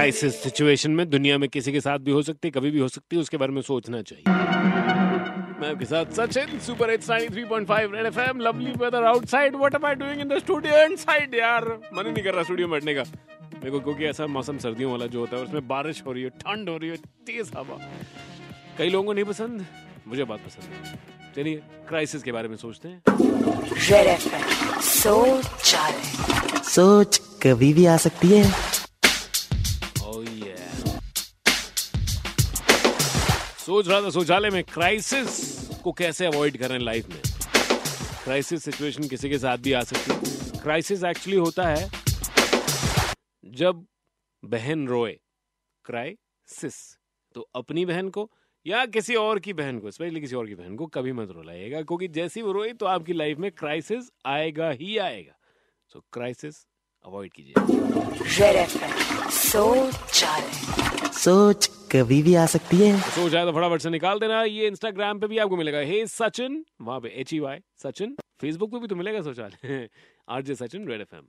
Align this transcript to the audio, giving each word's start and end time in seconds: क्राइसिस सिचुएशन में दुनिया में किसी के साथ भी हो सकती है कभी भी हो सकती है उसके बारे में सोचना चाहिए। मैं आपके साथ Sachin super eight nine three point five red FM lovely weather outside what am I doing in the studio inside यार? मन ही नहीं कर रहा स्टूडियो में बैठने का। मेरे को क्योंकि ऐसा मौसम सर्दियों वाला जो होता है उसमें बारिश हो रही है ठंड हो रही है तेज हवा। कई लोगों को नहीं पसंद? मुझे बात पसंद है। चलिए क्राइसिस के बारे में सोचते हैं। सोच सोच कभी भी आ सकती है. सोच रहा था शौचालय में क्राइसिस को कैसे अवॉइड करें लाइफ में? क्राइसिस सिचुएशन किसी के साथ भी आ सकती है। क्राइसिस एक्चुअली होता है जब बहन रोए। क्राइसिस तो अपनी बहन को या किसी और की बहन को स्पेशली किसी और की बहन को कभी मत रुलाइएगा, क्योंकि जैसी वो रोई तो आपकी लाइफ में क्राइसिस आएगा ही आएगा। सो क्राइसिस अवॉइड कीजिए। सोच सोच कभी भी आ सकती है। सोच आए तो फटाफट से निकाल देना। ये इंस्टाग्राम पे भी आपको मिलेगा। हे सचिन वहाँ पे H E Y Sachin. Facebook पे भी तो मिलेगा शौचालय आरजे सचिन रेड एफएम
क्राइसिस 0.00 0.42
सिचुएशन 0.42 0.90
में 0.90 1.08
दुनिया 1.10 1.36
में 1.38 1.48
किसी 1.48 1.72
के 1.72 1.80
साथ 1.80 1.98
भी 1.98 2.10
हो 2.10 2.20
सकती 2.22 2.48
है 2.48 2.52
कभी 2.52 2.70
भी 2.70 2.78
हो 2.78 2.86
सकती 2.88 3.16
है 3.16 3.22
उसके 3.22 3.36
बारे 3.36 3.52
में 3.52 3.60
सोचना 3.62 4.00
चाहिए। 4.02 4.24
मैं 5.60 5.70
आपके 5.70 5.84
साथ 5.84 6.12
Sachin 6.16 6.58
super 6.66 6.90
eight 6.90 7.08
nine 7.10 7.30
three 7.30 7.44
point 7.44 7.66
five 7.68 7.94
red 7.94 8.06
FM 8.06 8.40
lovely 8.40 8.70
weather 8.82 9.04
outside 9.04 9.56
what 9.56 9.74
am 9.74 9.86
I 9.86 9.94
doing 9.94 10.20
in 10.20 10.28
the 10.28 10.38
studio 10.38 10.82
inside 10.84 11.34
यार? 11.34 11.64
मन 11.94 12.06
ही 12.06 12.12
नहीं 12.12 12.24
कर 12.24 12.34
रहा 12.34 12.42
स्टूडियो 12.42 12.68
में 12.68 12.72
बैठने 12.72 12.94
का। 12.94 13.02
मेरे 13.54 13.70
को 13.70 13.80
क्योंकि 13.80 14.04
ऐसा 14.04 14.26
मौसम 14.26 14.58
सर्दियों 14.58 14.92
वाला 14.92 15.06
जो 15.06 15.20
होता 15.20 15.36
है 15.36 15.42
उसमें 15.42 15.68
बारिश 15.68 16.02
हो 16.06 16.12
रही 16.12 16.22
है 16.22 16.28
ठंड 16.40 16.68
हो 16.68 16.76
रही 16.76 16.90
है 16.90 16.96
तेज 17.26 17.50
हवा। 17.56 17.78
कई 18.78 18.88
लोगों 18.88 19.06
को 19.06 19.12
नहीं 19.12 19.24
पसंद? 19.24 19.66
मुझे 20.08 20.24
बात 20.24 20.40
पसंद 20.46 20.64
है। 20.64 20.98
चलिए 21.36 21.62
क्राइसिस 21.88 22.22
के 22.22 22.32
बारे 22.32 22.48
में 22.48 22.56
सोचते 22.56 22.88
हैं। 22.88 23.02
सोच 24.80 25.44
सोच 26.70 27.20
कभी 27.42 27.72
भी 27.72 27.86
आ 27.86 27.96
सकती 27.98 28.28
है. 28.28 28.69
सोच 33.58 33.88
रहा 33.88 34.00
था 34.02 34.10
शौचालय 34.10 34.50
में 34.50 34.64
क्राइसिस 34.64 35.38
को 35.84 35.92
कैसे 35.92 36.26
अवॉइड 36.26 36.56
करें 36.58 36.78
लाइफ 36.78 37.08
में? 37.08 37.20
क्राइसिस 38.24 38.64
सिचुएशन 38.64 39.08
किसी 39.08 39.28
के 39.30 39.38
साथ 39.38 39.58
भी 39.58 39.72
आ 39.72 39.82
सकती 39.82 40.12
है। 40.12 40.60
क्राइसिस 40.62 41.04
एक्चुअली 41.04 41.36
होता 41.36 41.66
है 41.68 41.90
जब 43.44 43.84
बहन 44.44 44.86
रोए। 44.88 45.12
क्राइसिस 45.84 46.98
तो 47.34 47.48
अपनी 47.54 47.86
बहन 47.86 48.08
को 48.08 48.30
या 48.66 48.86
किसी 48.86 49.14
और 49.14 49.38
की 49.38 49.52
बहन 49.52 49.78
को 49.78 49.90
स्पेशली 49.90 50.20
किसी 50.20 50.36
और 50.36 50.46
की 50.46 50.54
बहन 50.54 50.76
को 50.76 50.86
कभी 50.86 51.12
मत 51.12 51.30
रुलाइएगा, 51.30 51.82
क्योंकि 51.82 52.08
जैसी 52.08 52.42
वो 52.42 52.52
रोई 52.52 52.72
तो 52.72 52.86
आपकी 52.86 53.12
लाइफ 53.12 53.38
में 53.38 53.50
क्राइसिस 53.50 54.10
आएगा 54.26 54.70
ही 54.70 54.98
आएगा। 54.98 55.38
सो 55.92 56.04
क्राइसिस 56.12 56.66
अवॉइड 57.04 57.32
कीजिए। 57.32 57.54
सोच 59.40 59.94
सोच 61.14 61.66
कभी 61.92 62.22
भी 62.22 62.34
आ 62.34 62.44
सकती 62.46 62.76
है। 62.76 63.00
सोच 63.00 63.34
आए 63.34 63.44
तो 63.44 63.52
फटाफट 63.52 63.80
से 63.80 63.90
निकाल 63.90 64.18
देना। 64.18 64.42
ये 64.42 64.66
इंस्टाग्राम 64.66 65.18
पे 65.20 65.26
भी 65.26 65.38
आपको 65.38 65.56
मिलेगा। 65.56 65.78
हे 65.78 66.06
सचिन 66.06 66.64
वहाँ 66.80 67.00
पे 67.00 67.08
H 67.20 67.32
E 67.34 67.38
Y 67.40 67.58
Sachin. 67.82 68.16
Facebook 68.40 68.70
पे 68.72 68.78
भी 68.78 68.86
तो 68.88 68.96
मिलेगा 68.96 69.20
शौचालय 69.22 69.88
आरजे 70.28 70.54
सचिन 70.62 70.88
रेड 70.88 71.00
एफएम 71.00 71.26